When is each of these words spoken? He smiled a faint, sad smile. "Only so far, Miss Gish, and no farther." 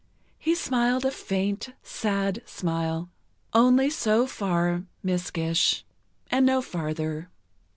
He 0.39 0.55
smiled 0.55 1.05
a 1.05 1.11
faint, 1.11 1.73
sad 1.83 2.41
smile. 2.47 3.11
"Only 3.53 3.91
so 3.91 4.25
far, 4.25 4.81
Miss 5.03 5.29
Gish, 5.29 5.85
and 6.31 6.43
no 6.43 6.59
farther." 6.59 7.29